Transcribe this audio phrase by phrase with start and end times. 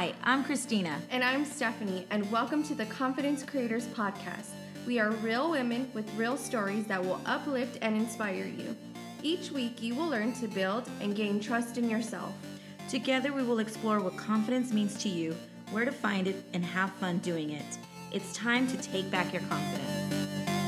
[0.00, 0.98] Hi, I'm Christina.
[1.10, 4.48] And I'm Stephanie, and welcome to the Confidence Creators Podcast.
[4.86, 8.74] We are real women with real stories that will uplift and inspire you.
[9.22, 12.32] Each week, you will learn to build and gain trust in yourself.
[12.88, 15.36] Together, we will explore what confidence means to you,
[15.70, 17.78] where to find it, and have fun doing it.
[18.10, 20.59] It's time to take back your confidence.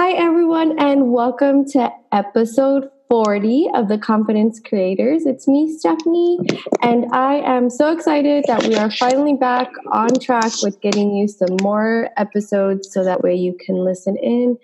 [0.00, 5.26] Hi, everyone, and welcome to episode 40 of the Confidence Creators.
[5.26, 6.38] It's me, Stephanie,
[6.82, 11.26] and I am so excited that we are finally back on track with getting you
[11.26, 14.56] some more episodes so that way you can listen in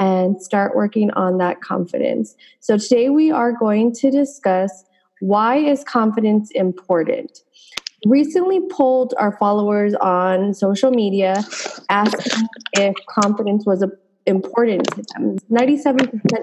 [0.00, 2.34] and start working on that confidence.
[2.58, 4.84] So, today we are going to discuss
[5.20, 7.44] why is confidence important?
[8.06, 11.44] Recently polled our followers on social media
[11.88, 13.92] asking if confidence was a
[14.30, 15.36] important to them.
[15.50, 16.00] 97%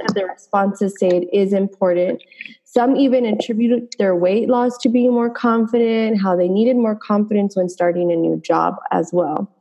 [0.07, 2.21] of the responses say it is important.
[2.63, 7.55] Some even attribute their weight loss to being more confident, how they needed more confidence
[7.55, 9.51] when starting a new job as well.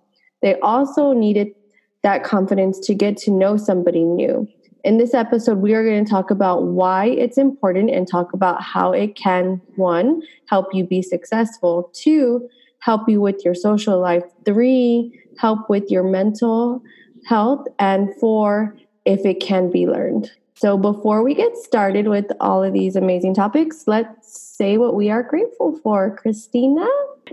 [0.42, 1.54] They also needed
[2.02, 4.46] that confidence to get to know somebody new.
[4.84, 8.62] In this episode, we are going to talk about why it's important and talk about
[8.62, 14.22] how it can, one, help you be successful, two, help you with your social life,
[14.44, 16.82] three, help with your mental
[17.26, 20.30] health, and four, if it can be learned.
[20.54, 25.10] So, before we get started with all of these amazing topics, let's say what we
[25.10, 26.16] are grateful for.
[26.16, 26.86] Christina?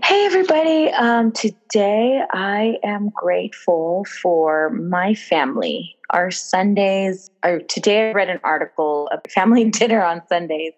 [0.04, 0.90] Hey, everybody.
[0.90, 5.96] Um, today I am grateful for my family.
[6.10, 10.74] Our Sundays, or today I read an article of family dinner on Sundays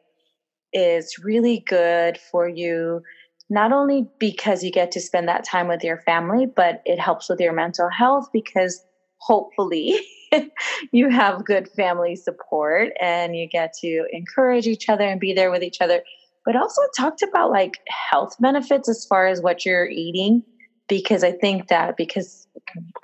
[0.71, 3.01] is really good for you,
[3.49, 7.29] not only because you get to spend that time with your family, but it helps
[7.29, 8.83] with your mental health because
[9.25, 9.99] hopefully
[10.91, 15.51] you have good family support and you get to encourage each other and be there
[15.51, 16.01] with each other
[16.45, 20.43] but also talked about like health benefits as far as what you're eating
[20.87, 22.47] because i think that because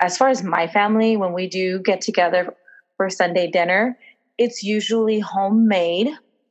[0.00, 2.54] as far as my family when we do get together
[2.96, 3.98] for sunday dinner
[4.38, 6.08] it's usually homemade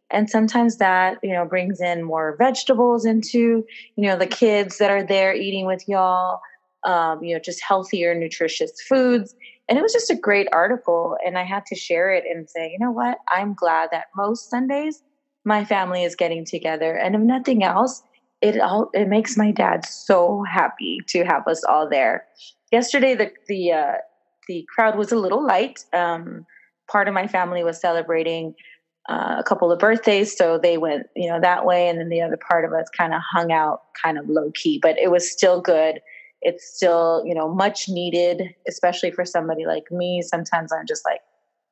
[0.10, 4.92] and sometimes that you know brings in more vegetables into you know the kids that
[4.92, 6.42] are there eating with y'all
[6.84, 9.36] um, you know just healthier nutritious foods
[9.72, 11.16] and it was just a great article.
[11.26, 13.20] And I had to share it and say, you know what?
[13.30, 15.02] I'm glad that most Sundays
[15.46, 16.94] my family is getting together.
[16.94, 18.04] And if nothing else,
[18.42, 22.26] it all it makes my dad so happy to have us all there.
[22.70, 23.94] Yesterday the the uh,
[24.50, 25.80] the crowd was a little light.
[25.94, 26.46] Um,
[26.92, 28.54] part of my family was celebrating
[29.10, 32.22] uh, a couple of birthdays, so they went you know that way, and then the
[32.22, 34.80] other part of us kind of hung out, kind of low key.
[34.82, 36.02] But it was still good
[36.42, 40.22] it's still you know much needed especially for somebody like me.
[40.22, 41.22] Sometimes i'm just like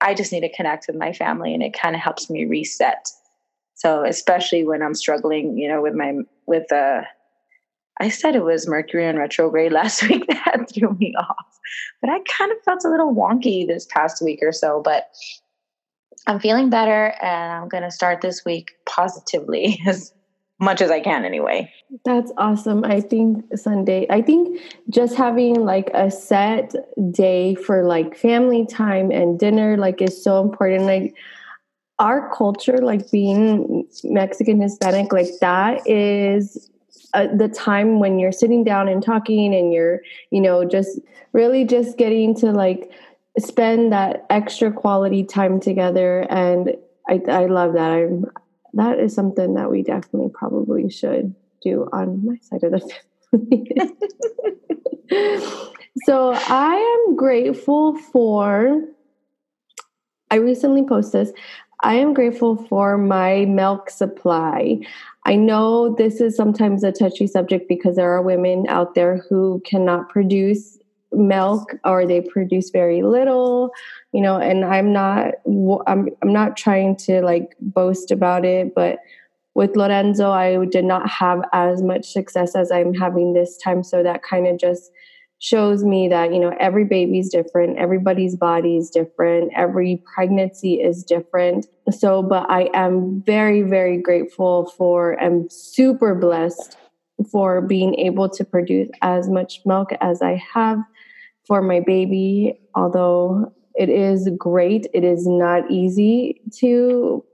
[0.02, 3.10] i just need to connect with my family and it kind of helps me reset.
[3.76, 6.14] So especially when i'm struggling you know with my
[6.46, 7.02] with uh
[8.00, 11.60] i said it was mercury in retrograde last week that threw me off
[12.02, 15.10] but i kind of felt a little wonky this past week or so but
[16.28, 19.80] i'm feeling better and i'm going to start this week positively.
[19.88, 20.14] As
[20.60, 21.72] much as I can anyway.
[22.06, 22.84] That's awesome.
[22.84, 24.60] I think Sunday, I think
[24.90, 26.76] just having like a set
[27.12, 30.84] day for like family time and dinner like is so important.
[30.84, 31.16] Like
[31.98, 36.70] our culture, like being Mexican Hispanic, like that is
[37.14, 41.00] uh, the time when you're sitting down and talking and you're, you know, just
[41.34, 42.92] really just getting to like
[43.38, 46.76] spend that extra quality time together and
[47.10, 47.92] I, I love that.
[47.92, 48.26] I'm
[48.74, 52.80] that is something that we definitely probably should do on my side of the
[55.10, 55.46] family.
[56.06, 58.82] so I am grateful for,
[60.32, 61.34] I recently posted this.
[61.82, 64.80] I am grateful for my milk supply.
[65.26, 69.62] I know this is sometimes a touchy subject because there are women out there who
[69.66, 70.78] cannot produce
[71.12, 73.72] milk or they produce very little
[74.12, 75.34] you know and i'm not
[75.88, 79.00] i'm i'm not trying to like boast about it but
[79.56, 84.04] with lorenzo i did not have as much success as i'm having this time so
[84.04, 84.92] that kind of just
[85.40, 91.04] shows me that you know every baby's different everybody's body is different every pregnancy is
[91.04, 91.66] different.
[91.90, 96.78] So but i am very very grateful for and super blessed
[97.32, 100.80] for being able to produce as much milk as i have
[101.50, 107.26] for my baby, although it is great, it is not easy to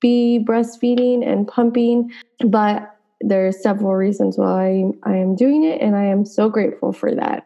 [0.00, 2.10] be breastfeeding and pumping,
[2.46, 6.92] but there are several reasons why I am doing it, and I am so grateful
[6.94, 7.44] for that.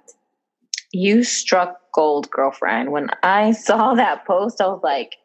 [0.93, 2.93] you struck gold, girlfriend.
[2.93, 5.17] When I saw that post, I was like,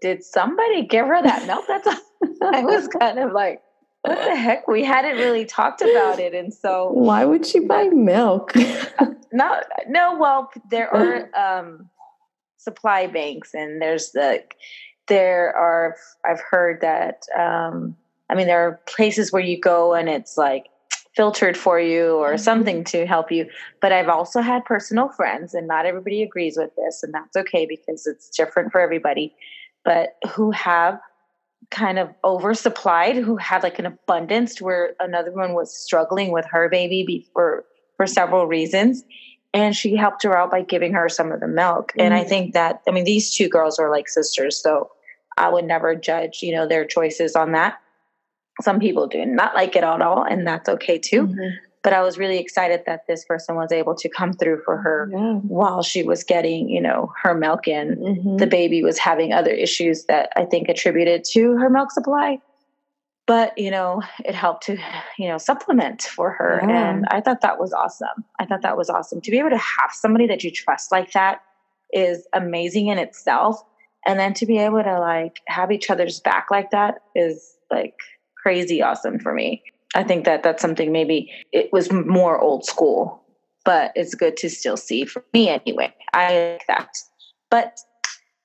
[0.00, 1.64] did somebody give her that milk?
[1.68, 1.86] That's
[2.42, 3.60] I was kind of like,
[4.06, 4.68] what the heck?
[4.68, 6.34] We hadn't really talked about it.
[6.34, 8.52] And so why would she buy milk?
[9.32, 11.90] no, no, well, there are um
[12.56, 14.42] supply banks and there's the
[15.08, 17.96] there are I've heard that um
[18.28, 20.66] I mean there are places where you go and it's like
[21.16, 22.36] filtered for you or mm-hmm.
[22.36, 23.46] something to help you.
[23.80, 27.66] But I've also had personal friends, and not everybody agrees with this, and that's okay
[27.66, 29.34] because it's different for everybody,
[29.84, 31.00] but who have
[31.70, 36.68] kind of oversupplied, who had like an abundance where another one was struggling with her
[36.68, 37.64] baby for
[37.96, 39.04] for several reasons.
[39.54, 41.92] And she helped her out by giving her some of the milk.
[41.92, 42.00] Mm-hmm.
[42.00, 42.28] And I mm-hmm.
[42.28, 44.90] think that I mean these two girls are like sisters, so
[45.38, 47.78] I would never judge, you know, their choices on that
[48.62, 51.26] some people do not like it at all, and that's okay too.
[51.26, 51.56] Mm-hmm.
[51.86, 55.08] But I was really excited that this person was able to come through for her
[55.12, 55.34] yeah.
[55.34, 57.94] while she was getting, you know, her milk in.
[57.94, 58.36] Mm-hmm.
[58.38, 62.40] The baby was having other issues that I think attributed to her milk supply.
[63.28, 64.76] But, you know, it helped to,
[65.16, 66.58] you know, supplement for her.
[66.60, 66.90] Yeah.
[66.90, 68.24] And I thought that was awesome.
[68.40, 69.20] I thought that was awesome.
[69.20, 71.42] To be able to have somebody that you trust like that
[71.92, 73.62] is amazing in itself.
[74.04, 77.94] And then to be able to like have each other's back like that is like
[78.42, 79.62] crazy awesome for me.
[79.96, 83.24] I think that that's something maybe it was more old school,
[83.64, 85.92] but it's good to still see for me anyway.
[86.12, 86.90] I like that.
[87.50, 87.78] But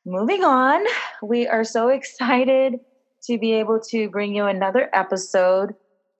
[0.06, 0.86] moving on,
[1.22, 2.80] we are so excited
[3.24, 5.76] to be able to bring you another episode.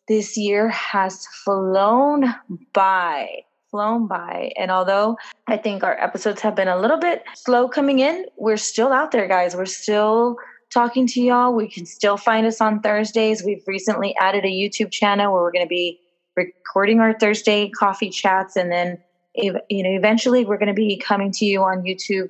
[0.10, 2.36] This year has flown
[2.74, 3.30] by,
[3.70, 4.52] flown by.
[4.58, 5.18] And although
[5.48, 9.12] I think our episodes have been a little bit slow coming in, we're still out
[9.12, 9.56] there, guys.
[9.56, 10.36] We're still
[10.74, 11.54] talking to y'all.
[11.54, 13.44] We can still find us on Thursdays.
[13.44, 16.00] We've recently added a YouTube channel where we're going to be
[16.36, 18.98] recording our Thursday coffee chats, and then
[19.36, 22.28] you know eventually we're going to be coming to you on YouTube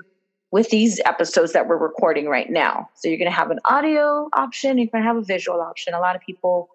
[0.51, 2.89] with these episodes that we're recording right now.
[2.95, 4.77] So you're going to have an audio option.
[4.77, 5.93] You're going to have a visual option.
[5.93, 6.69] A lot of people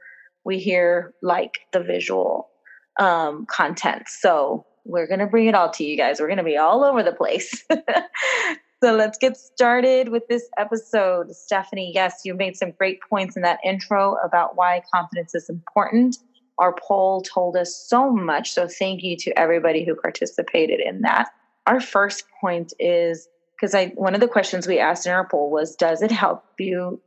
[0.47, 2.49] we hear like the visual
[2.99, 4.05] um, content.
[4.07, 6.21] So we're going to bring it all to you guys.
[6.21, 7.65] We're going to be all over the place.
[8.83, 11.35] So let's get started with this episode.
[11.35, 16.19] Stephanie, yes, you made some great points in that intro about why confidence is important.
[16.59, 18.53] Our poll told us so much.
[18.53, 21.29] So thank you to everybody who participated in that.
[21.67, 25.51] Our first point is because I one of the questions we asked in our poll
[25.51, 27.01] was does it help you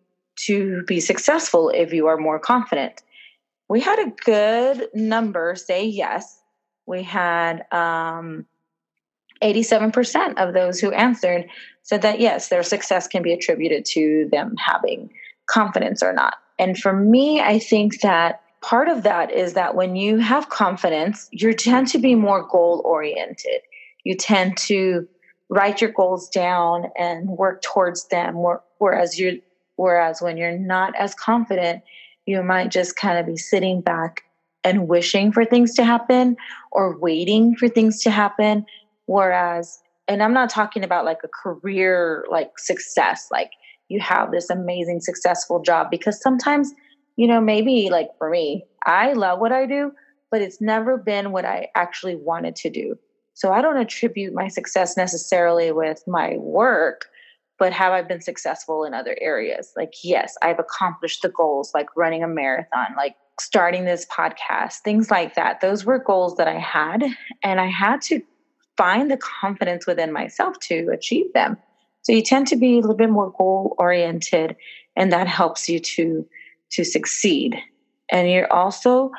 [0.48, 3.04] to be successful if you are more confident?
[3.69, 6.42] We had a good number say yes.
[6.88, 8.48] We had um,
[9.41, 11.50] 87% of those who answered
[11.83, 15.09] said that yes, their success can be attributed to them having
[15.50, 16.36] confidence or not.
[16.57, 21.30] And for me, I think that part of that is that when you have confidence,
[21.31, 23.62] you tend to be more goal oriented.
[24.03, 25.07] You tend to
[25.50, 28.35] write your goals down and work towards them.
[28.77, 29.42] Whereas you
[29.77, 31.81] whereas when you're not as confident,
[32.25, 34.24] you might just kind of be sitting back
[34.63, 36.35] and wishing for things to happen
[36.71, 38.65] or waiting for things to happen
[39.09, 43.50] Whereas, and I'm not talking about like a career like success, like
[43.88, 46.75] you have this amazing successful job because sometimes,
[47.15, 49.94] you know, maybe like for me, I love what I do,
[50.29, 52.99] but it's never been what I actually wanted to do.
[53.33, 57.07] So I don't attribute my success necessarily with my work,
[57.57, 59.73] but have I been successful in other areas?
[59.75, 65.09] Like, yes, I've accomplished the goals, like running a marathon, like starting this podcast, things
[65.09, 65.61] like that.
[65.61, 67.04] Those were goals that I had.
[67.42, 68.21] And I had to
[68.80, 71.57] find the confidence within myself to achieve them.
[72.04, 74.56] So you tend to be a little bit more goal oriented,
[74.95, 76.26] and that helps you to
[76.71, 77.57] to succeed.
[78.12, 79.12] And you're also,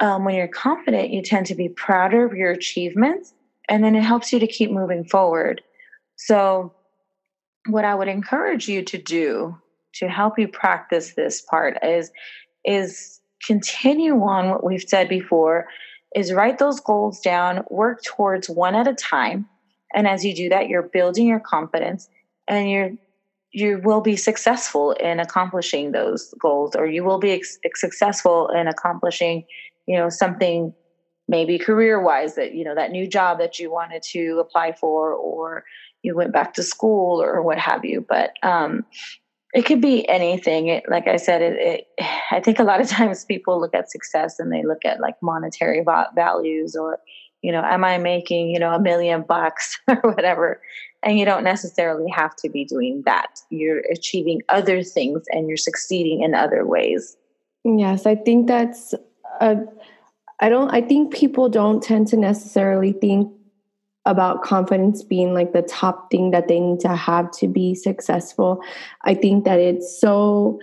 [0.00, 3.32] um, when you're confident, you tend to be prouder of your achievements,
[3.68, 5.62] and then it helps you to keep moving forward.
[6.16, 6.74] So,
[7.68, 9.56] what I would encourage you to do
[9.94, 12.10] to help you practice this part is
[12.64, 15.68] is continue on what we've said before
[16.14, 19.48] is write those goals down, work towards one at a time.
[19.94, 22.08] And as you do that, you're building your confidence
[22.48, 22.90] and you're
[23.52, 28.68] you will be successful in accomplishing those goals or you will be ex- successful in
[28.68, 29.44] accomplishing
[29.86, 30.72] you know something
[31.26, 35.12] maybe career wise that you know that new job that you wanted to apply for
[35.12, 35.64] or
[36.02, 38.84] you went back to school or what have you but um,
[39.52, 40.68] it could be anything.
[40.68, 43.90] It, like I said, it, it, I think a lot of times people look at
[43.90, 46.98] success and they look at like monetary values or,
[47.42, 50.60] you know, am I making, you know, a million bucks or whatever.
[51.02, 53.40] And you don't necessarily have to be doing that.
[53.50, 57.16] You're achieving other things and you're succeeding in other ways.
[57.64, 58.94] Yes, I think that's
[59.40, 59.56] a,
[60.40, 63.32] I don't, I think people don't tend to necessarily think
[64.06, 68.62] about confidence being like the top thing that they need to have to be successful.
[69.02, 70.58] I think that it's so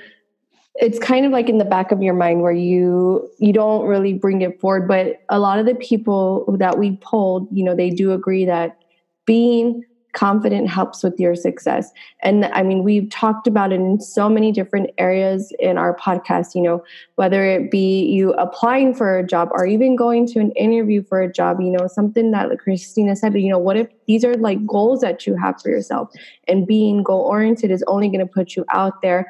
[0.80, 4.14] it's kind of like in the back of your mind where you you don't really
[4.14, 7.90] bring it forward but a lot of the people that we polled you know they
[7.90, 8.78] do agree that
[9.26, 11.92] being confident helps with your success.
[12.24, 16.56] And i mean we've talked about it in so many different areas in our podcast
[16.56, 16.84] you know
[17.16, 21.22] whether it be you applying for a job or even going to an interview for
[21.22, 24.36] a job you know something that like christina said you know what if these are
[24.36, 26.10] like goals that you have for yourself?
[26.48, 29.28] And being goal oriented is only going to put you out there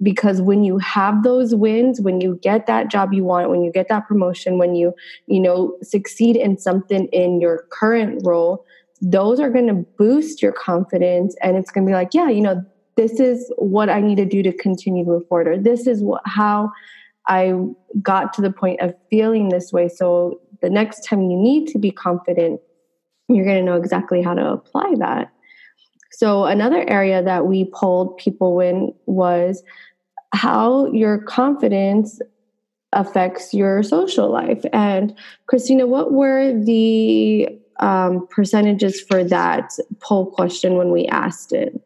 [0.00, 3.72] because when you have those wins when you get that job you want when you
[3.72, 4.94] get that promotion when you
[5.26, 8.64] you know succeed in something in your current role
[9.00, 12.40] those are going to boost your confidence and it's going to be like yeah you
[12.40, 12.62] know
[12.96, 16.02] this is what i need to do to continue to move forward or this is
[16.02, 16.70] what how
[17.26, 17.54] i
[18.02, 21.78] got to the point of feeling this way so the next time you need to
[21.78, 22.60] be confident
[23.28, 25.30] you're going to know exactly how to apply that
[26.10, 29.62] so another area that we polled people in was
[30.32, 32.20] how your confidence
[32.92, 34.64] affects your social life.
[34.72, 35.14] And
[35.46, 41.80] Christina, what were the um, percentages for that poll question when we asked it?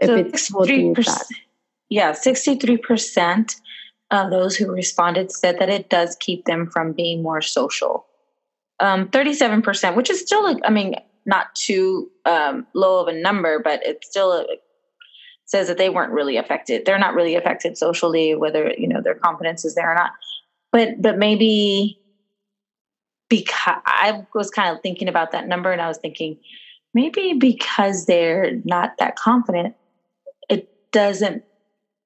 [0.00, 1.26] If so it's that.
[1.88, 3.56] Yeah, 63%
[4.10, 8.06] of those who responded said that it does keep them from being more social.
[8.80, 10.94] Um, 37%, which is still, like, I mean,
[11.26, 14.46] not too um, low of a number, but it's still
[15.48, 16.84] says that they weren't really affected.
[16.84, 20.12] They're not really affected socially, whether you know their confidence is there or not.
[20.72, 21.98] But but maybe
[23.28, 26.38] because I was kind of thinking about that number, and I was thinking
[26.94, 29.74] maybe because they're not that confident,
[30.48, 31.44] it doesn't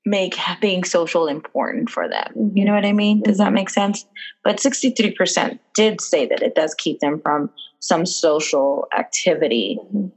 [0.04, 2.52] make being social important for them.
[2.54, 3.22] You know what I mean?
[3.22, 4.04] Does that make sense?
[4.42, 9.78] But 63% did say that it does keep them from some social activity.
[9.80, 10.08] Mm-hmm.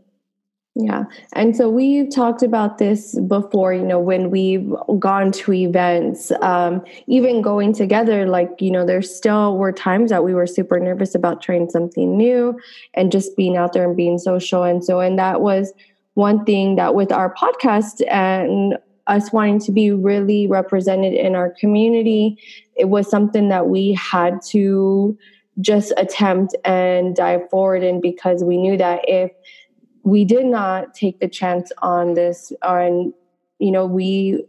[0.78, 1.06] Yeah.
[1.32, 6.84] And so we've talked about this before, you know, when we've gone to events, um,
[7.08, 11.16] even going together, like, you know, there still were times that we were super nervous
[11.16, 12.60] about trying something new
[12.94, 14.64] and just being out there and being social.
[14.64, 15.72] And so, and that was
[16.16, 18.78] one thing that with our podcast and
[19.08, 22.38] us wanting to be really represented in our community,
[22.76, 25.18] it was something that we had to
[25.62, 29.32] just attempt and dive forward in because we knew that if
[30.06, 33.12] we did not take the chance on this and
[33.60, 34.46] you know we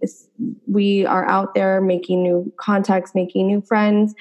[0.67, 4.15] we are out there making new contacts making new friends.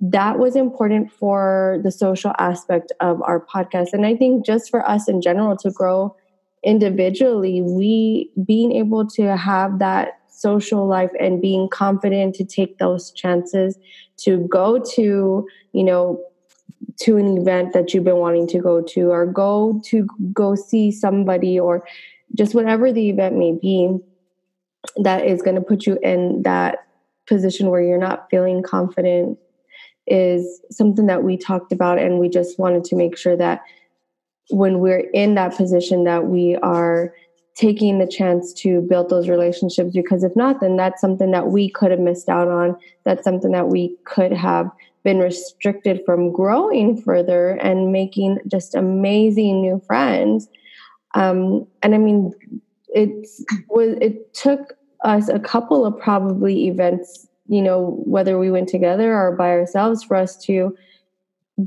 [0.00, 3.92] That was important for the social aspect of our podcast.
[3.92, 6.14] And i think just for us in general to grow
[6.64, 13.12] individually we being able to have that social life and being confident to take those
[13.12, 13.78] chances
[14.16, 16.18] to go to you know
[17.00, 20.90] to an event that you've been wanting to go to or go to go see
[20.90, 21.86] somebody or
[22.34, 23.96] just whatever the event may be
[24.96, 26.86] that is going to put you in that
[27.26, 29.38] position where you're not feeling confident
[30.06, 33.62] is something that we talked about and we just wanted to make sure that
[34.50, 37.14] when we're in that position that we are
[37.54, 41.70] taking the chance to build those relationships because if not then that's something that we
[41.70, 42.76] could have missed out on.
[43.04, 44.70] That's something that we could have
[45.04, 50.48] been restricted from growing further and making just amazing new friends.
[51.14, 52.32] Um, and I mean,
[52.88, 53.28] it
[53.68, 54.72] was it took
[55.04, 60.02] us a couple of probably events, you know, whether we went together or by ourselves,
[60.02, 60.76] for us to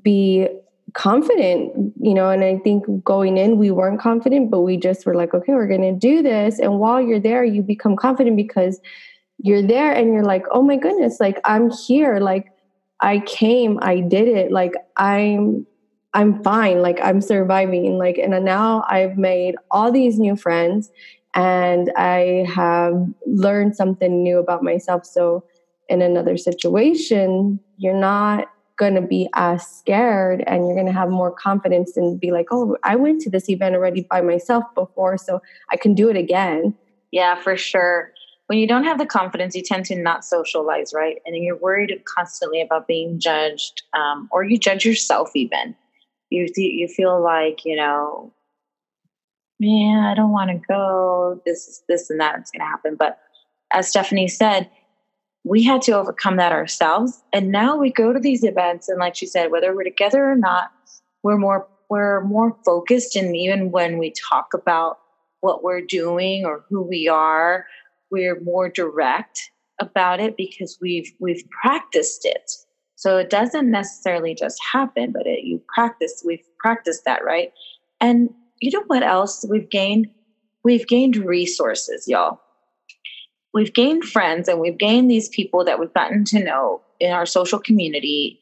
[0.02, 0.48] be
[0.94, 2.30] confident, you know.
[2.30, 5.68] And I think going in, we weren't confident, but we just were like, okay, we're
[5.68, 6.60] going to do this.
[6.60, 8.82] And while you're there, you become confident because
[9.38, 12.48] you're there and you're like, oh my goodness, like I'm here, like
[13.00, 14.52] I came, I did it.
[14.52, 15.66] Like I'm
[16.14, 16.82] I'm fine.
[16.82, 17.98] Like I'm surviving.
[17.98, 20.92] Like and now I've made all these new friends
[21.36, 25.06] and I have learned something new about myself.
[25.06, 25.44] So
[25.90, 31.10] in another situation, you're not going to be as scared and you're going to have
[31.10, 35.18] more confidence and be like, "Oh, I went to this event already by myself before,
[35.18, 36.76] so I can do it again."
[37.12, 38.12] Yeah, for sure
[38.48, 41.18] when you don't have the confidence, you tend to not socialize, right?
[41.26, 45.76] And then you're worried constantly about being judged, um, or you judge yourself even.
[46.30, 48.34] You you feel like you know,
[49.60, 51.42] man, I don't want to go.
[51.46, 52.96] This is this and that is going to happen.
[52.96, 53.20] But
[53.72, 54.70] as Stephanie said,
[55.44, 59.16] we had to overcome that ourselves, and now we go to these events, and like
[59.16, 60.72] she said, whether we're together or not,
[61.22, 65.00] we're more we're more focused, and even when we talk about
[65.42, 67.66] what we're doing or who we are
[68.12, 72.52] we're more direct about it because we've we've practiced it
[72.96, 77.52] so it doesn't necessarily just happen but it, you practice we've practiced that right
[78.00, 80.08] And you know what else we've gained?
[80.64, 82.42] We've gained resources, y'all.
[83.54, 87.26] We've gained friends and we've gained these people that we've gotten to know in our
[87.26, 88.40] social community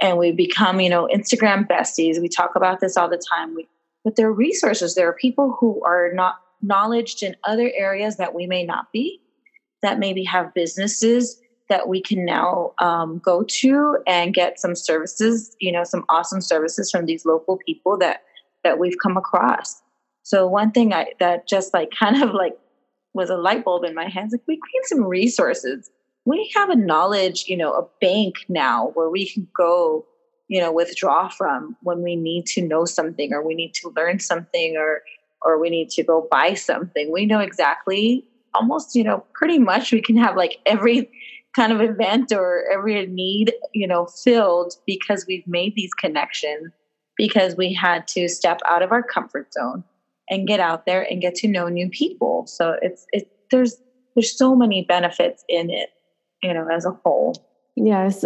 [0.00, 2.20] and we've become, you know, Instagram besties.
[2.20, 3.54] We talk about this all the time.
[3.54, 3.66] We,
[4.04, 4.94] but there are resources.
[4.94, 9.20] There are people who are not knowledged in other areas that we may not be,
[9.82, 15.56] that maybe have businesses that we can now um, go to and get some services,
[15.60, 18.22] you know, some awesome services from these local people that
[18.64, 19.80] that we've come across.
[20.22, 22.58] So one thing I that just like kind of like
[23.14, 25.90] was a light bulb in my hands, like we need some resources.
[26.24, 30.04] We have a knowledge, you know, a bank now where we can go,
[30.48, 34.18] you know, withdraw from when we need to know something or we need to learn
[34.18, 35.02] something or
[35.42, 37.12] or we need to go buy something.
[37.12, 38.24] We know exactly
[38.54, 41.10] almost, you know, pretty much we can have like every
[41.56, 46.70] kind of event or every need, you know, filled because we've made these connections
[47.16, 49.82] because we had to step out of our comfort zone
[50.28, 52.46] and get out there and get to know new people.
[52.46, 53.76] So it's it there's
[54.14, 55.90] there's so many benefits in it,
[56.42, 57.34] you know, as a whole.
[57.78, 58.24] Yes,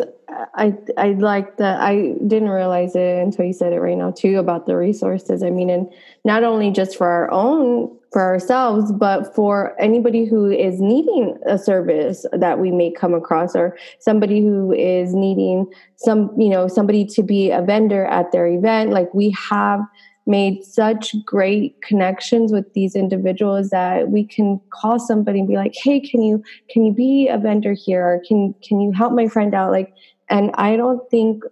[0.54, 1.80] I I like that.
[1.80, 5.42] I didn't realize it until you said it right now too about the resources.
[5.42, 5.92] I mean, and
[6.24, 11.58] not only just for our own for ourselves, but for anybody who is needing a
[11.58, 15.66] service that we may come across, or somebody who is needing
[15.96, 18.90] some, you know, somebody to be a vendor at their event.
[18.92, 19.80] Like we have
[20.26, 25.74] made such great connections with these individuals that we can call somebody and be like
[25.74, 28.04] hey can you can you be a vendor here?
[28.06, 29.70] Or can can you help my friend out?
[29.70, 29.92] Like
[30.30, 31.42] and i don't think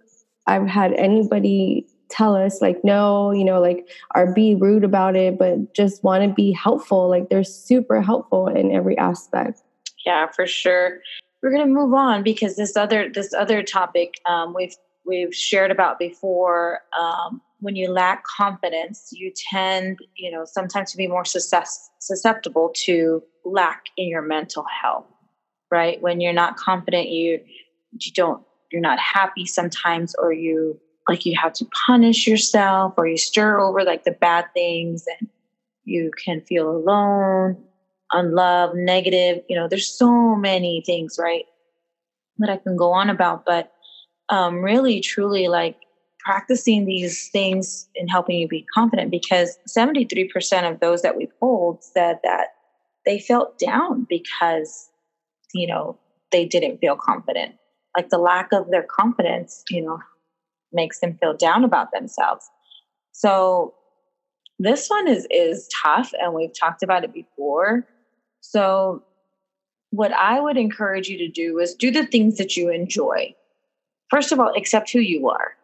[0.47, 5.37] i've had anybody tell us like no you know like or be rude about it
[5.37, 7.07] but just want to be helpful.
[7.07, 9.61] Like they're super helpful in every aspect.
[10.05, 11.01] Yeah for sure.
[11.43, 15.69] We're going to move on because this other this other topic um, we've we've shared
[15.69, 21.25] about before um, when you lack confidence, you tend, you know, sometimes to be more
[21.25, 25.05] susceptible to lack in your mental health,
[25.69, 26.01] right?
[26.01, 27.39] When you're not confident, you
[27.91, 33.07] you don't you're not happy sometimes, or you like you have to punish yourself, or
[33.07, 35.29] you stir over like the bad things, and
[35.83, 37.61] you can feel alone,
[38.11, 39.43] unloved, negative.
[39.49, 41.45] You know, there's so many things, right,
[42.37, 43.73] that I can go on about, but
[44.29, 45.77] um, really, truly, like
[46.19, 51.83] practicing these things and helping you be confident because 73% of those that we polled
[51.83, 52.47] said that
[53.05, 54.89] they felt down because
[55.53, 55.97] you know
[56.31, 57.55] they didn't feel confident.
[57.95, 59.99] Like the lack of their confidence you know
[60.71, 62.47] makes them feel down about themselves.
[63.13, 63.73] So
[64.59, 67.87] this one is is tough and we've talked about it before.
[68.41, 69.03] So
[69.91, 73.33] what i would encourage you to do is do the things that you enjoy.
[74.09, 75.55] First of all accept who you are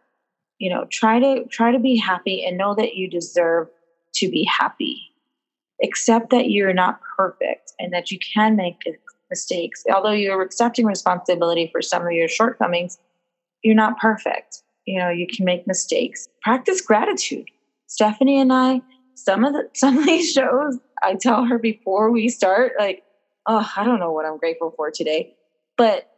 [0.59, 3.67] you know try to try to be happy and know that you deserve
[4.15, 5.01] to be happy.
[5.83, 8.77] Accept that you're not perfect and that you can make
[9.29, 9.83] mistakes.
[9.93, 12.97] Although you're accepting responsibility for some of your shortcomings
[13.65, 14.61] you're not perfect.
[14.85, 16.29] You know you can make mistakes.
[16.41, 17.49] Practice gratitude.
[17.87, 18.81] Stephanie and i
[19.15, 23.03] some of the some of these shows i tell her before we start like
[23.47, 25.35] oh i don't know what i'm grateful for today.
[25.77, 26.09] But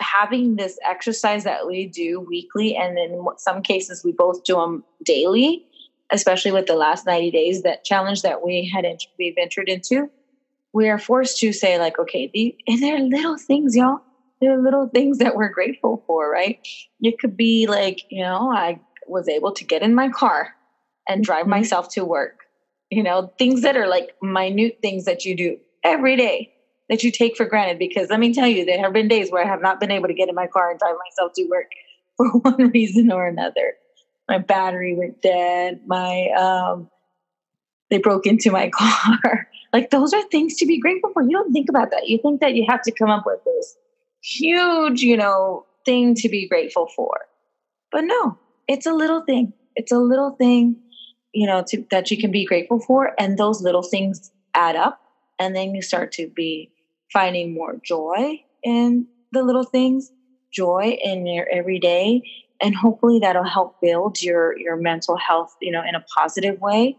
[0.00, 4.84] having this exercise that we do weekly and in some cases we both do them
[5.04, 5.64] daily
[6.10, 8.84] especially with the last 90 days that challenge that we had
[9.18, 10.10] we've entered into
[10.72, 14.00] we are forced to say like okay the, and there are little things y'all.
[14.40, 16.60] There are little things that we're grateful for right?
[17.00, 20.54] It could be like you know i was able to get in my car
[21.08, 21.50] and drive mm-hmm.
[21.50, 22.44] myself to work
[22.90, 26.52] you know things that are like minute things that you do every day
[26.88, 29.44] that you take for granted because let me tell you, there have been days where
[29.44, 31.70] I have not been able to get in my car and drive myself to work
[32.16, 33.74] for one reason or another.
[34.28, 35.80] My battery went dead.
[35.86, 36.90] My um,
[37.90, 39.48] they broke into my car.
[39.72, 41.22] like those are things to be grateful for.
[41.22, 42.08] You don't think about that.
[42.08, 43.76] You think that you have to come up with this
[44.22, 47.20] huge, you know, thing to be grateful for.
[47.90, 49.52] But no, it's a little thing.
[49.76, 50.76] It's a little thing,
[51.32, 55.00] you know, to, that you can be grateful for, and those little things add up,
[55.38, 56.70] and then you start to be
[57.12, 60.10] finding more joy in the little things,
[60.52, 62.22] joy in your everyday,
[62.60, 66.96] and hopefully that'll help build your your mental health, you know, in a positive way,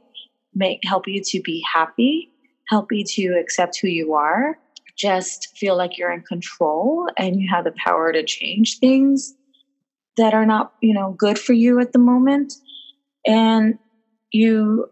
[0.54, 2.32] make help you to be happy,
[2.68, 4.58] help you to accept who you are,
[4.98, 9.34] just feel like you're in control and you have the power to change things
[10.18, 12.54] that are not, you know, good for you at the moment.
[13.26, 13.80] And
[14.32, 14.88] you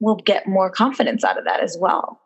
[0.00, 2.20] will get more confidence out of that as well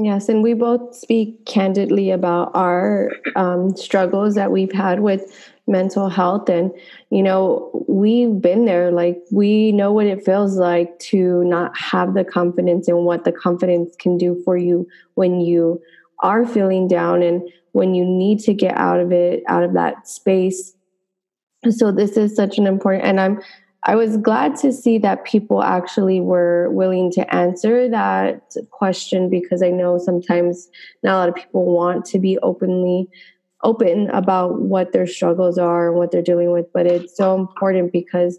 [0.00, 6.08] Yes, and we both speak candidly about our um, struggles that we've had with mental
[6.08, 6.48] health.
[6.48, 6.70] And,
[7.10, 8.92] you know, we've been there.
[8.92, 13.32] Like, we know what it feels like to not have the confidence and what the
[13.32, 15.82] confidence can do for you when you
[16.20, 20.06] are feeling down and when you need to get out of it, out of that
[20.06, 20.74] space.
[21.70, 23.40] So, this is such an important, and I'm
[23.84, 29.62] I was glad to see that people actually were willing to answer that question because
[29.62, 30.68] I know sometimes
[31.02, 33.08] not a lot of people want to be openly
[33.62, 37.92] open about what their struggles are and what they're dealing with, but it's so important
[37.92, 38.38] because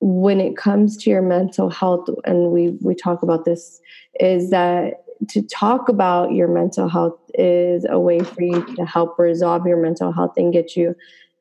[0.00, 3.80] when it comes to your mental health and we we talk about this
[4.20, 9.18] is that to talk about your mental health is a way for you to help
[9.18, 10.94] resolve your mental health and get you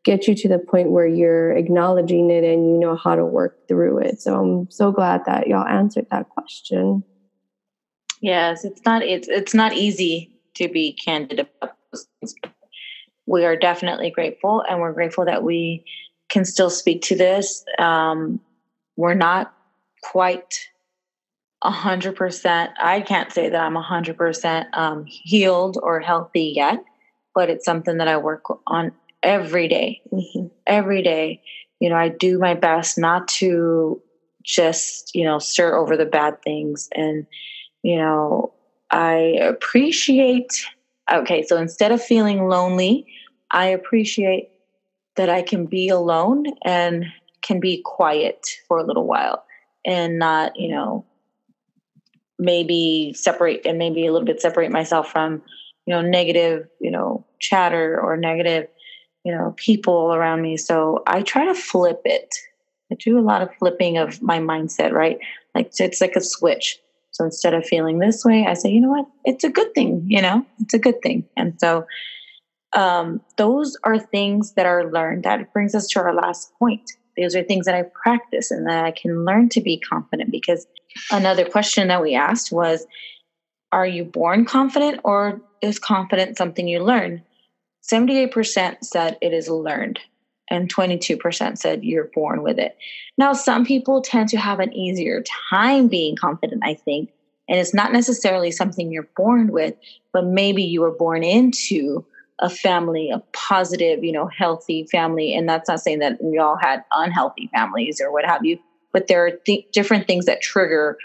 [0.04, 3.68] get you to the point where you're acknowledging it and you know how to work
[3.68, 4.22] through it.
[4.22, 7.04] So I'm so glad that y'all answered that question.
[8.22, 12.36] Yes, it's not it's it's not easy to be candid about those things.
[13.26, 15.86] We are definitely grateful, and we're grateful that we
[16.30, 17.64] can still speak to this.
[17.80, 18.40] Um,
[18.96, 19.54] we're not
[20.04, 20.70] quite
[21.64, 22.72] a hundred percent.
[22.80, 26.84] I can't say that I'm a hundred percent um, healed or healthy yet,
[27.34, 28.92] but it's something that I work on
[29.24, 30.48] every day, mm-hmm.
[30.68, 31.42] every day.
[31.80, 34.02] You know, I do my best not to
[34.44, 36.90] just, you know, stir over the bad things.
[36.94, 37.26] And,
[37.82, 38.54] you know,
[38.92, 40.52] I appreciate,
[41.12, 43.08] okay, so instead of feeling lonely,
[43.52, 44.50] I appreciate
[45.16, 47.06] that I can be alone and
[47.42, 49.44] can be quiet for a little while
[49.86, 51.06] and not, you know,
[52.40, 55.42] maybe separate and maybe a little bit separate myself from,
[55.86, 58.68] you know, negative, you know, chatter or negative
[59.24, 60.58] you know, people around me.
[60.58, 62.36] So I try to flip it.
[62.92, 65.18] I do a lot of flipping of my mindset, right?
[65.56, 66.80] Like it's like a switch.
[67.12, 69.06] So instead of feeling this way, I say, you know what?
[69.24, 71.26] It's a good thing, you know, it's a good thing.
[71.38, 71.86] And so
[72.74, 75.24] um, those are things that are learned.
[75.24, 76.92] That brings us to our last point.
[77.16, 80.66] Those are things that I practice and that I can learn to be confident because
[81.12, 82.86] another question that we asked was,
[83.72, 87.24] are you born confident or is confidence something you learn?
[87.84, 90.00] 78% said it is learned,
[90.50, 92.78] and 22% said you're born with it.
[93.18, 97.12] Now, some people tend to have an easier time being confident, I think,
[97.50, 99.76] and it's not necessarily something you're born with,
[100.14, 102.06] but maybe you were born into
[102.40, 105.36] a family, a positive, you know, healthy family.
[105.36, 108.60] And that's not saying that we all had unhealthy families or what have you,
[108.92, 110.98] but there are th- different things that trigger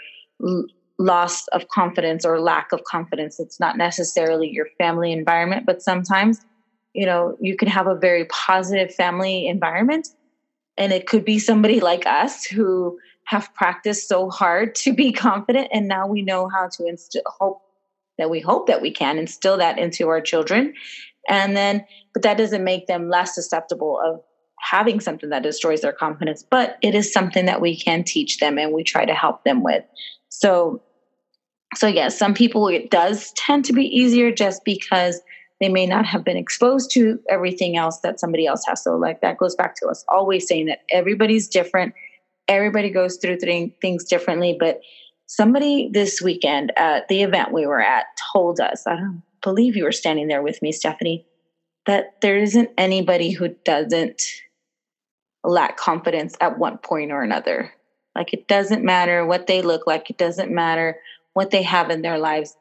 [0.43, 0.65] l-
[0.97, 3.39] loss of confidence or lack of confidence.
[3.39, 6.41] It's not necessarily your family environment, but sometimes
[6.93, 10.07] you know you can have a very positive family environment.
[10.77, 15.67] And it could be somebody like us who have practiced so hard to be confident
[15.71, 17.61] and now we know how to instill hope
[18.17, 20.73] that we hope that we can instill that into our children.
[21.27, 24.21] And then but that doesn't make them less susceptible of
[24.61, 28.57] having something that destroys their confidence but it is something that we can teach them
[28.57, 29.83] and we try to help them with.
[30.29, 30.81] So
[31.75, 35.21] so yes some people it does tend to be easier just because
[35.59, 38.83] they may not have been exposed to everything else that somebody else has.
[38.83, 41.93] So, like that goes back to us always saying that everybody's different,
[42.47, 44.55] everybody goes through th- things differently.
[44.59, 44.81] But
[45.25, 49.83] somebody this weekend at the event we were at told us, I don't believe you
[49.83, 51.25] were standing there with me, Stephanie,
[51.85, 54.21] that there isn't anybody who doesn't
[55.43, 57.73] lack confidence at one point or another.
[58.15, 60.97] Like it doesn't matter what they look like, it doesn't matter
[61.33, 62.55] what they have in their lives.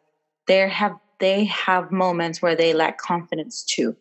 [0.47, 3.97] There have they have moments where they lack confidence too.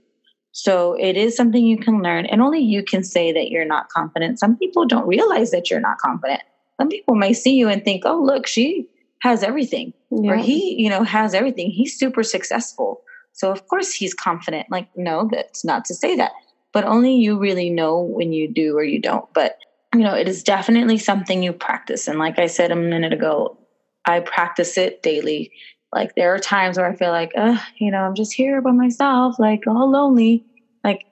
[0.52, 3.90] So it is something you can learn, and only you can say that you're not
[3.90, 4.40] confident.
[4.40, 6.42] Some people don't realize that you're not confident.
[6.80, 8.88] Some people may see you and think, "Oh, look, she
[9.22, 10.32] has everything," yeah.
[10.32, 11.70] or he, you know, has everything.
[11.70, 13.02] He's super successful,
[13.34, 14.66] so of course he's confident.
[14.72, 16.32] Like, no, that's not to say that,
[16.74, 19.32] but only you really know when you do or you don't.
[19.34, 19.60] But
[19.94, 23.60] you know, it is definitely something you practice, and like I said a minute ago,
[24.06, 25.52] I practice it daily
[25.94, 28.72] like there are times where I feel like, uh, you know, I'm just here by
[28.72, 30.44] myself, like all lonely.
[30.84, 31.06] Like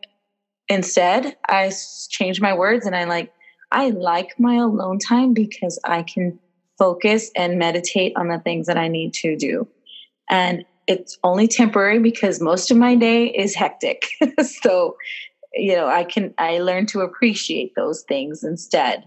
[0.68, 1.72] instead, I
[2.10, 3.32] change my words and I like,
[3.72, 6.40] I like my alone time because I can
[6.78, 9.68] focus and meditate on the things that I need to do.
[10.30, 14.08] And it's only temporary because most of my day is hectic.
[14.62, 14.96] so,
[15.54, 19.06] you know, I can, I learn to appreciate those things instead.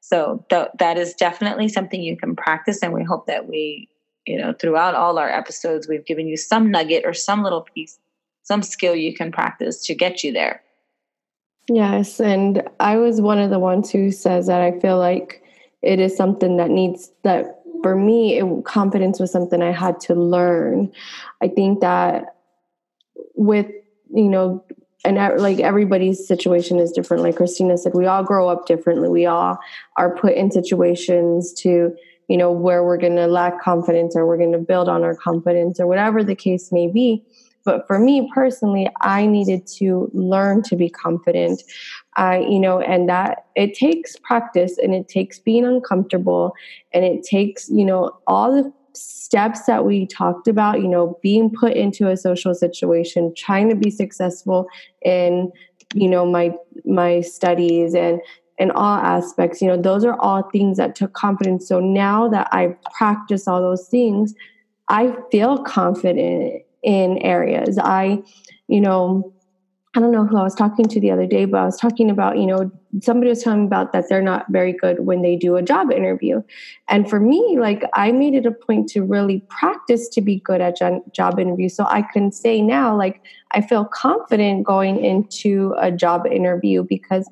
[0.00, 2.82] So th- that is definitely something you can practice.
[2.82, 3.88] And we hope that we
[4.26, 7.98] you know throughout all our episodes we've given you some nugget or some little piece
[8.42, 10.62] some skill you can practice to get you there
[11.68, 15.42] yes and i was one of the ones who says that i feel like
[15.82, 20.14] it is something that needs that for me, it, confidence was something I had to
[20.14, 20.92] learn.
[21.42, 22.36] I think that
[23.34, 23.66] with,
[24.12, 24.64] you know,
[25.04, 27.22] and like everybody's situation is different.
[27.22, 29.08] Like Christina said, we all grow up differently.
[29.08, 29.58] We all
[29.96, 31.96] are put in situations to,
[32.30, 35.16] you know, where we're going to lack confidence or we're going to build on our
[35.16, 37.24] confidence or whatever the case may be.
[37.64, 41.60] But for me personally, I needed to learn to be confident.
[42.16, 46.52] I, you know, and that it takes practice and it takes being uncomfortable
[46.94, 51.50] and it takes, you know, all the steps that we talked about, you know, being
[51.50, 54.68] put into a social situation, trying to be successful
[55.02, 55.50] in,
[55.94, 56.52] you know, my
[56.84, 58.20] my studies and
[58.60, 61.66] in all aspects, you know, those are all things that took confidence.
[61.66, 64.34] So now that I practice all those things,
[64.88, 67.78] I feel confident in areas.
[67.78, 68.22] I,
[68.68, 69.32] you know,
[69.96, 72.10] I don't know who I was talking to the other day, but I was talking
[72.10, 72.70] about, you know,
[73.00, 75.90] somebody was telling me about that they're not very good when they do a job
[75.90, 76.42] interview.
[76.88, 80.60] And for me, like I made it a point to really practice to be good
[80.60, 80.78] at
[81.12, 86.24] job interview So I can say now, like, I feel confident going into a job
[86.26, 87.28] interview because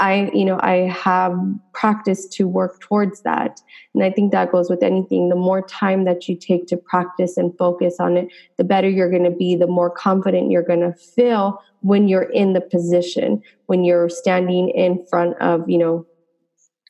[0.00, 1.38] I, you know, I have
[1.74, 3.60] practiced to work towards that.
[3.94, 5.28] And I think that goes with anything.
[5.28, 9.10] The more time that you take to practice and focus on it, the better you're
[9.10, 13.42] going to be, the more confident you're going to feel when you're in the position,
[13.66, 16.06] when you're standing in front of, you know,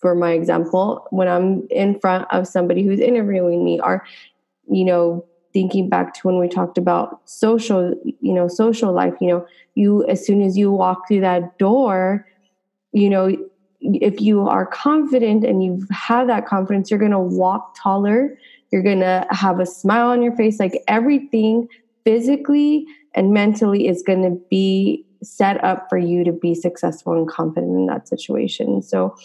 [0.00, 4.04] for my example, when I'm in front of somebody who's interviewing me or,
[4.70, 9.26] you know, thinking back to when we talked about social, you know, social life, you
[9.26, 9.44] know,
[9.74, 12.24] you, as soon as you walk through that door,
[12.92, 13.36] you know,
[13.80, 18.38] if you are confident and you have that confidence, you're going to walk taller.
[18.70, 20.60] You're going to have a smile on your face.
[20.60, 21.68] Like everything
[22.04, 27.28] physically and mentally is going to be set up for you to be successful and
[27.28, 28.82] confident in that situation.
[28.82, 29.16] So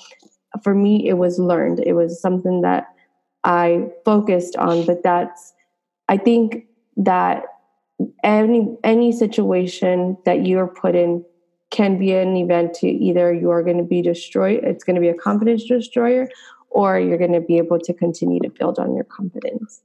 [0.64, 1.82] for me, it was learned.
[1.86, 2.88] It was something that
[3.44, 5.54] I focused on, but that's,
[6.08, 6.66] I think
[6.98, 7.44] that
[8.24, 11.24] any any situation that you're put in
[11.72, 15.02] can be an event to either you are going to be destroyed, it's going to
[15.02, 16.30] be a confidence destroyer,
[16.70, 19.82] or you're going to be able to continue to build on your confidence.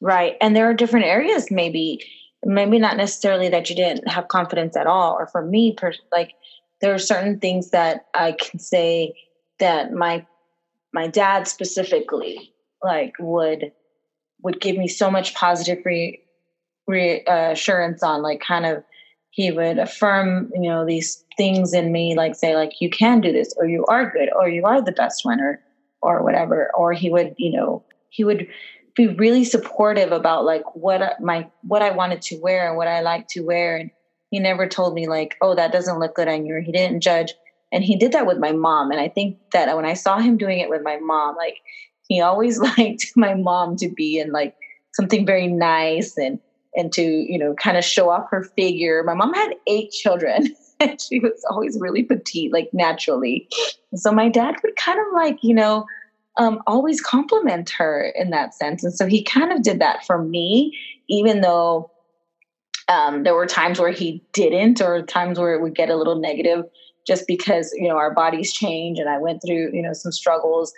[0.00, 0.36] Right.
[0.40, 2.04] And there are different areas, maybe,
[2.44, 5.16] maybe not necessarily that you didn't have confidence at all.
[5.18, 5.76] Or for me,
[6.10, 6.32] like,
[6.80, 9.14] there are certain things that I can say
[9.58, 10.26] that my
[10.92, 13.72] my dad specifically like would
[14.42, 16.20] would give me so much positive re,
[16.88, 18.82] reassurance uh, on like kind of
[19.32, 23.32] he would affirm you know these things in me like say like you can do
[23.32, 25.60] this or you are good or you are the best one or
[26.02, 26.70] or whatever.
[26.76, 28.46] Or he would you know he would
[28.94, 33.00] be really supportive about like what my what I wanted to wear and what I
[33.00, 33.76] like to wear.
[33.76, 33.90] And
[34.30, 37.32] he never told me like oh that doesn't look good on you he didn't judge.
[37.72, 38.90] And he did that with my mom.
[38.90, 41.56] And I think that when I saw him doing it with my mom like
[42.06, 44.54] he always liked my mom to be in like
[44.92, 46.38] something very nice and
[46.74, 49.02] and to you know kind of show off her figure.
[49.04, 53.48] My mom had eight children and she was always really petite like naturally.
[53.94, 55.86] So my dad would kind of like you know
[56.38, 58.82] um, always compliment her in that sense.
[58.82, 60.76] And so he kind of did that for me
[61.08, 61.90] even though
[62.88, 66.18] um, there were times where he didn't or times where it would get a little
[66.18, 66.64] negative
[67.06, 70.72] just because you know our bodies change and i went through you know some struggles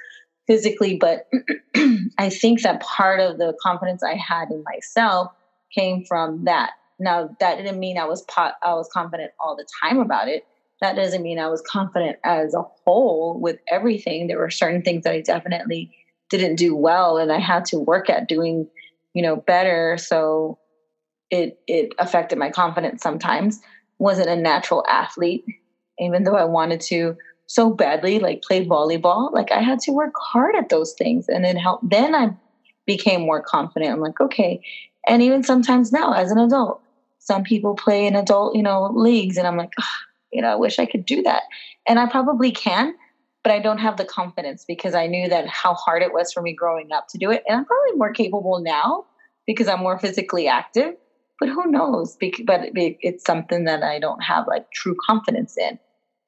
[0.47, 0.97] physically.
[0.97, 1.29] But
[2.19, 5.33] i think that part of the confidence i had in myself
[5.75, 6.73] came from that.
[6.99, 10.47] Now that didn't mean I was pot, I was confident all the time about it.
[10.81, 14.27] That doesn't mean I was confident as a whole with everything.
[14.27, 15.95] There were certain things that I definitely
[16.31, 18.69] didn't do well and I had to work at doing,
[19.13, 19.97] you know, better.
[19.99, 20.59] So
[21.31, 23.61] it it affected my confidence sometimes.
[23.99, 25.45] Wasn't a natural athlete,
[25.99, 29.33] even though I wanted to so badly, like play volleyball.
[29.33, 31.89] Like I had to work hard at those things and it helped.
[31.89, 32.37] Then I
[32.87, 33.93] became more confident.
[33.93, 34.63] I'm like, okay,
[35.07, 36.81] and even sometimes now as an adult
[37.19, 39.73] some people play in adult you know leagues and i'm like
[40.33, 41.43] you know i wish i could do that.
[41.87, 42.95] And i probably can
[43.43, 46.43] but i don't have the confidence because i knew that how hard it was for
[46.43, 47.43] me growing up to do it.
[47.49, 49.05] And i'm probably more capable now
[49.47, 50.95] because i'm more physically active
[51.40, 52.17] but who knows?
[52.47, 55.79] But it's something that i don't have like true confidence in.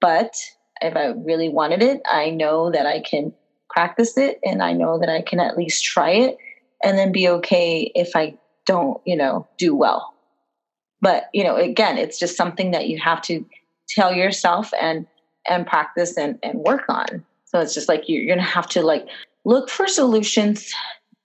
[0.01, 0.35] But
[0.83, 3.33] if i really wanted it i know that i can
[3.71, 6.37] practice it and i know that i can at least try it
[6.85, 8.37] and then be okay if i
[8.67, 10.15] don't, you know, do well.
[11.01, 13.45] But, you know, again, it's just something that you have to
[13.89, 15.07] tell yourself and
[15.49, 17.25] and practice and, and work on.
[17.45, 19.07] So it's just like you're, you're gonna have to like
[19.45, 20.75] look for solutions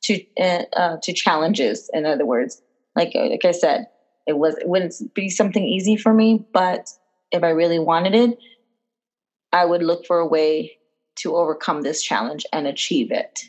[0.04, 1.90] to uh, uh, to challenges.
[1.94, 2.62] In other words,
[2.96, 3.88] like like I said,
[4.28, 6.90] it was it wouldn't be something easy for me, but
[7.32, 8.38] if I really wanted it,
[9.52, 10.78] I would look for a way
[11.18, 13.44] to overcome this challenge and achieve it.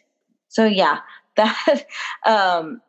[0.48, 1.00] So yeah,
[1.36, 1.86] that
[2.26, 2.80] um,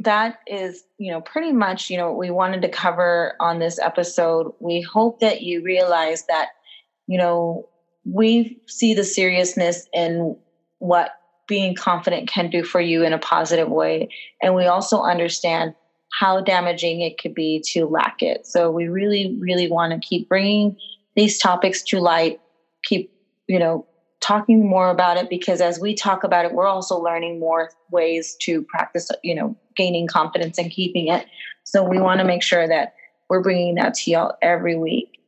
[0.00, 3.78] that is, you know, pretty much, you know, what we wanted to cover on this
[3.78, 4.52] episode.
[4.60, 6.50] We hope that you realize that,
[7.06, 7.68] you know,
[8.04, 10.36] we see the seriousness in
[10.78, 11.12] what
[11.48, 14.08] being confident can do for you in a positive way.
[14.40, 15.74] And we also understand
[16.20, 18.46] how damaging it could be to lack it.
[18.46, 20.76] So we really, really want to keep bringing
[21.16, 22.40] these topics to light,
[22.84, 23.12] keep,
[23.46, 23.86] you know,
[24.20, 28.36] talking more about it because as we talk about it, we're also learning more ways
[28.40, 31.26] to practice, you know, gaining confidence and keeping it.
[31.64, 32.92] So we want to make sure that
[33.30, 35.18] we're bringing that to y'all every week.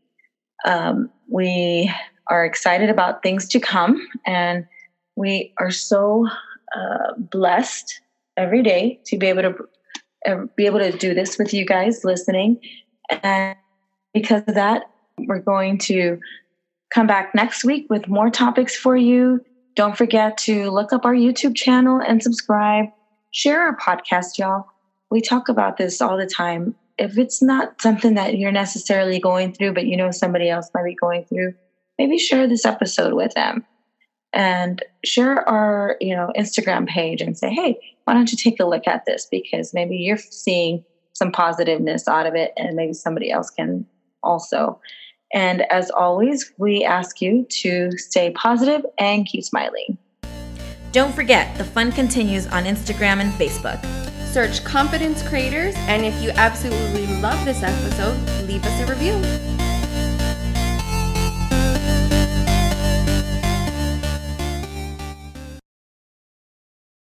[0.67, 1.91] Um, we
[2.29, 4.67] are excited about things to come and
[5.17, 6.29] we are so
[6.77, 8.01] uh, blessed
[8.37, 9.55] every day to be able to
[10.27, 12.59] uh, be able to do this with you guys listening
[13.23, 13.57] and
[14.13, 14.83] because of that
[15.27, 16.19] we're going to
[16.91, 19.41] come back next week with more topics for you.
[19.77, 22.87] Don't forget to look up our YouTube channel and subscribe.
[23.33, 24.67] Share our podcast, y'all.
[25.11, 26.75] We talk about this all the time.
[26.99, 30.85] If it's not something that you're necessarily going through, but you know somebody else might
[30.85, 31.55] be going through,
[31.99, 33.65] maybe share this episode with them
[34.33, 38.65] and share our you know instagram page and say hey why don't you take a
[38.65, 43.33] look at this because maybe you're seeing some positiveness out of it and maybe somebody
[43.33, 43.85] else can
[44.23, 44.81] also
[45.33, 49.97] and as always, we ask you to stay positive and keep smiling.
[50.93, 53.81] Don't forget, the fun continues on Instagram and Facebook.
[54.27, 58.17] Search Confidence Creators, and if you absolutely love this episode,
[58.49, 59.60] leave us a review.